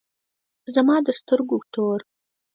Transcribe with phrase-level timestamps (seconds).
[0.75, 1.99] زما د سترگو تور